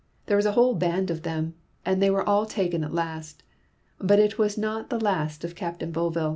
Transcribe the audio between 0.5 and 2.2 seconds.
whole band of them, and they